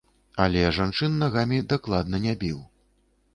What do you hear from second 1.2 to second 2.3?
нагамі дакладна